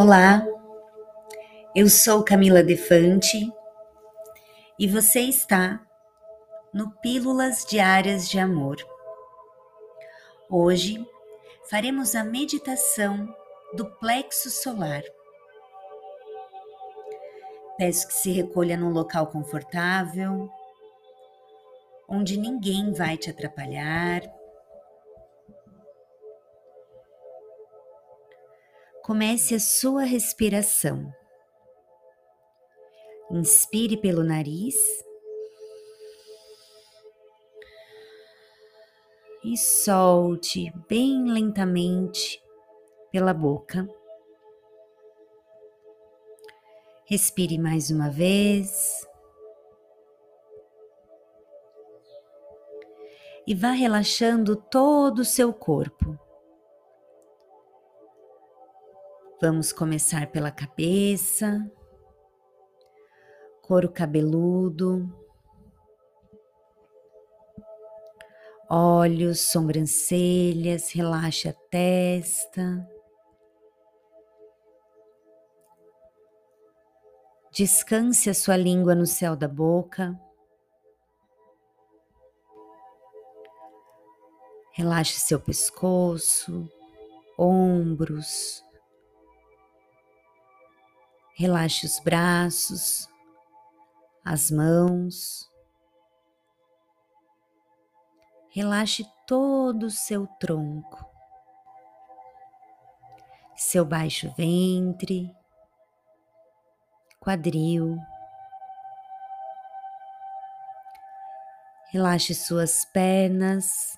[0.00, 0.46] Olá,
[1.74, 3.52] eu sou Camila Defante
[4.78, 5.84] e você está
[6.72, 8.76] no Pílulas Diárias de Amor.
[10.48, 11.04] Hoje
[11.68, 13.28] faremos a meditação
[13.74, 15.02] do plexo solar.
[17.76, 20.48] Peço que se recolha num local confortável,
[22.08, 24.22] onde ninguém vai te atrapalhar
[29.08, 31.10] comece a sua respiração.
[33.30, 34.76] Inspire pelo nariz
[39.42, 42.38] e solte bem lentamente
[43.10, 43.88] pela boca.
[47.06, 49.08] Respire mais uma vez.
[53.46, 56.27] E vá relaxando todo o seu corpo.
[59.40, 61.64] Vamos começar pela cabeça,
[63.62, 65.08] couro cabeludo,
[68.68, 72.84] olhos, sobrancelhas, relaxe a testa.
[77.52, 80.18] Descanse a sua língua no céu da boca.
[84.72, 86.68] Relaxe seu pescoço,
[87.38, 88.64] ombros,
[91.38, 93.08] Relaxe os braços,
[94.24, 95.48] as mãos.
[98.50, 101.08] Relaxe todo o seu tronco,
[103.54, 105.32] seu baixo ventre,
[107.20, 107.96] quadril.
[111.92, 113.96] Relaxe suas pernas,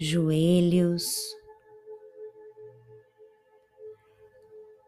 [0.00, 1.39] joelhos.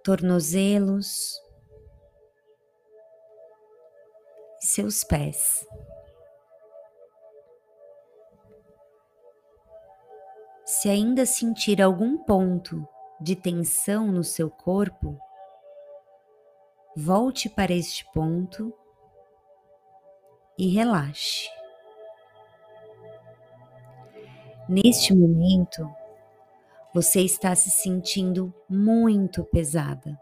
[0.03, 1.41] Tornozelos,
[4.61, 5.67] seus pés.
[10.65, 12.87] Se ainda sentir algum ponto
[13.21, 15.19] de tensão no seu corpo,
[16.97, 18.73] volte para este ponto
[20.59, 21.49] e relaxe.
[24.69, 25.89] Neste momento,
[26.95, 30.21] você está se sentindo muito pesada.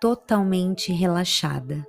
[0.00, 1.84] Totalmente relaxada.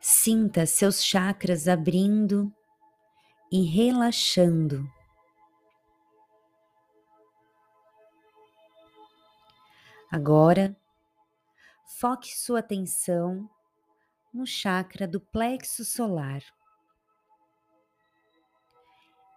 [0.00, 2.52] Sinta seus chakras abrindo
[3.52, 4.88] e relaxando.
[10.10, 10.74] Agora,
[12.00, 13.48] foque sua atenção
[14.32, 16.42] no chakra do plexo solar.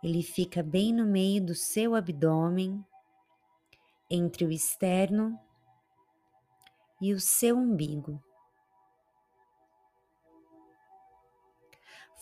[0.04, 2.84] Ele fica bem no meio do seu abdômen,
[4.10, 5.40] entre o externo
[7.00, 8.22] e o seu umbigo.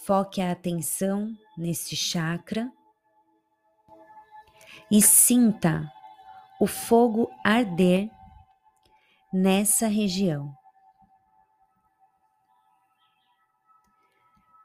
[0.06, 2.72] Foque a atenção nesse chakra
[4.91, 5.91] e sinta
[6.59, 8.09] o fogo arder
[9.31, 10.59] nessa região.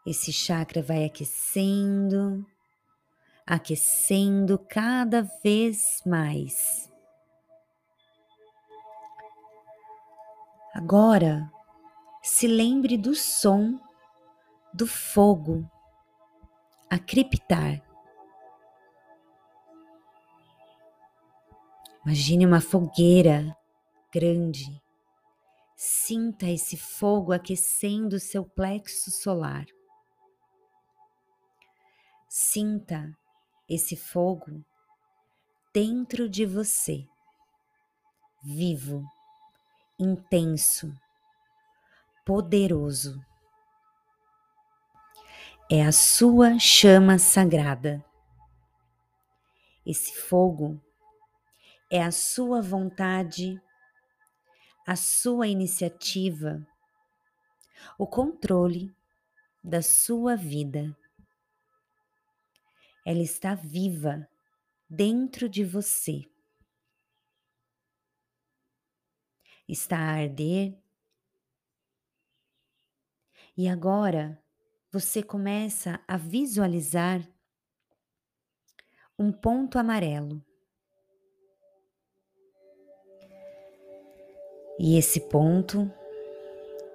[0.07, 2.45] Esse chakra vai aquecendo,
[3.47, 6.93] aquecendo cada vez mais.
[10.75, 11.51] Agora,
[12.23, 13.81] se lembre do som
[14.75, 15.67] do fogo
[16.91, 17.81] a crepitar.
[22.05, 23.57] Imagine uma fogueira
[24.13, 24.83] grande.
[25.75, 29.65] Sinta esse fogo aquecendo seu plexo solar.
[32.37, 33.17] Sinta
[33.69, 34.65] esse fogo
[35.73, 37.07] dentro de você,
[38.43, 39.05] vivo,
[40.01, 40.93] intenso,
[42.27, 43.25] poderoso.
[45.71, 48.05] É a sua chama sagrada.
[49.87, 50.83] Esse fogo
[51.89, 53.63] é a sua vontade,
[54.85, 56.67] a sua iniciativa,
[57.97, 58.93] o controle
[59.63, 60.97] da sua vida
[63.05, 64.29] ela está viva
[64.89, 66.25] dentro de você.
[69.69, 70.77] Está a arder.
[73.57, 74.43] E agora
[74.91, 77.27] você começa a visualizar
[79.19, 80.45] um ponto amarelo.
[84.79, 85.91] E esse ponto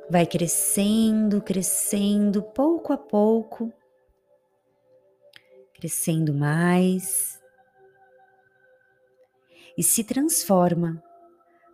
[0.09, 3.71] vai crescendo, crescendo pouco a pouco,
[5.79, 7.41] crescendo mais
[9.77, 11.01] e se transforma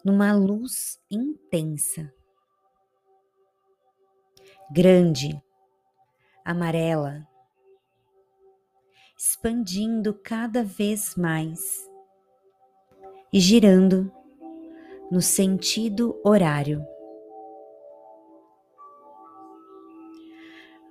[0.04, 2.13] numa luz intensa,
[4.69, 5.42] grande,
[6.44, 7.28] amarela,
[9.18, 11.90] expandindo cada vez mais
[13.34, 14.12] e girando
[15.10, 16.86] no sentido horário.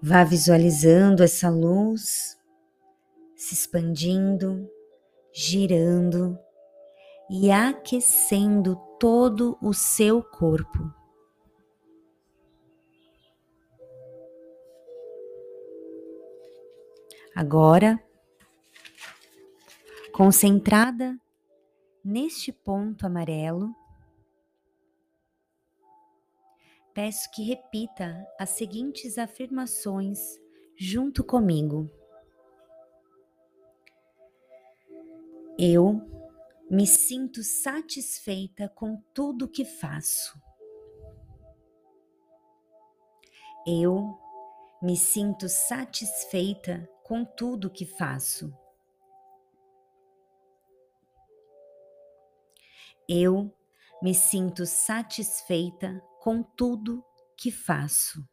[0.03, 2.37] Vá visualizando essa luz
[3.44, 4.70] se expandindo,
[5.31, 6.38] girando
[7.29, 10.91] e aquecendo todo o seu corpo.
[17.37, 18.02] Agora,
[20.11, 21.20] concentrada
[22.02, 23.75] neste ponto amarelo,
[26.94, 30.19] peço que repita as seguintes afirmações
[30.79, 31.91] junto comigo.
[35.59, 36.01] Eu
[36.69, 40.37] me sinto satisfeita com tudo que faço.
[43.65, 44.19] Eu
[44.83, 48.53] me sinto satisfeita com tudo que faço.
[53.09, 53.56] Eu
[54.03, 57.05] me sinto satisfeita com tudo
[57.37, 58.29] que faço.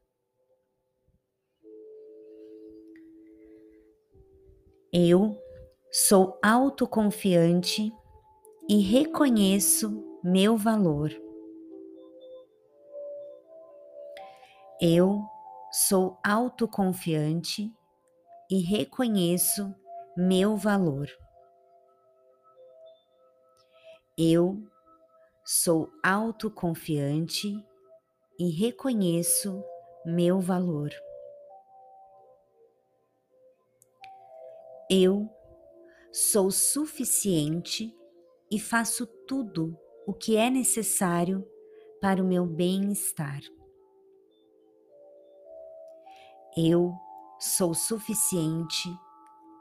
[4.92, 5.41] Eu
[5.92, 7.94] sou autoconfiante
[8.70, 11.12] e reconheço meu valor.
[14.80, 15.22] Eu
[15.70, 17.70] sou autoconfiante
[18.50, 19.76] e reconheço
[20.16, 21.10] meu valor.
[24.18, 24.64] Eu
[25.44, 27.54] sou autoconfiante
[28.40, 29.62] e reconheço
[30.06, 30.90] meu valor.
[34.90, 35.30] Eu
[36.12, 37.96] sou suficiente
[38.52, 41.48] e faço tudo o que é necessário
[42.02, 43.42] para o meu bem-estar.
[46.58, 46.94] Eu
[47.40, 48.90] sou suficiente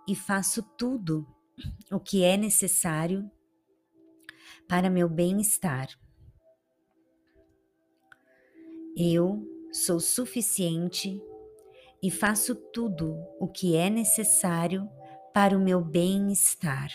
[0.08, 1.24] e faço tudo
[1.90, 3.30] o que é necessário
[4.66, 5.88] para meu bem-estar.
[8.96, 11.22] Eu sou suficiente
[12.02, 14.90] e faço tudo o que é necessário
[15.40, 16.90] para o meu bem-estar.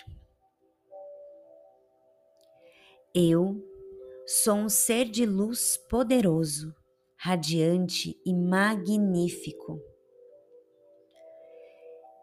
[3.11, 3.59] Eu
[4.27, 6.71] sou um ser de luz poderoso,
[7.17, 9.81] radiante e magnífico.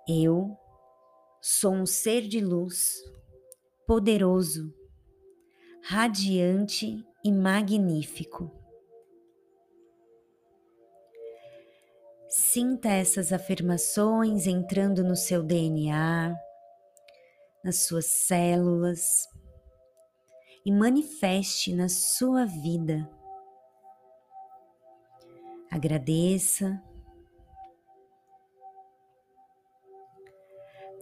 [0.08, 0.56] Eu
[1.40, 3.02] sou um ser de luz
[3.84, 4.72] poderoso,
[5.82, 8.61] radiante e magnífico.
[12.34, 16.34] Sinta essas afirmações entrando no seu DNA,
[17.62, 19.28] nas suas células
[20.64, 23.06] e manifeste na sua vida.
[25.70, 26.82] Agradeça.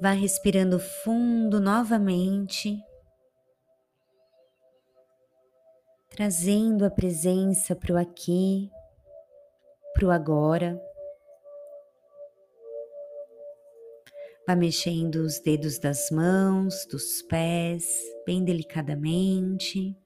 [0.00, 2.76] Vá respirando fundo novamente,
[6.08, 8.68] trazendo a presença para o aqui,
[9.94, 10.89] para o agora.
[14.47, 17.87] Vá mexendo os dedos das mãos, dos pés,
[18.26, 19.97] bem delicadamente.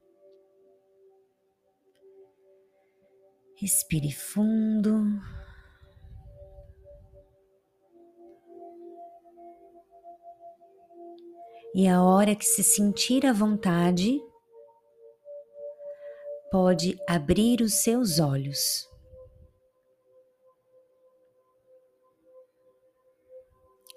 [3.57, 5.03] Respire fundo.
[11.73, 14.21] E a hora que se sentir à vontade,
[16.51, 18.87] pode abrir os seus olhos.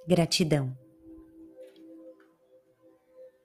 [0.08, 0.74] Gratidão.